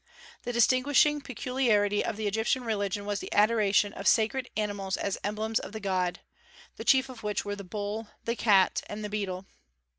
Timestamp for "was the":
3.05-3.31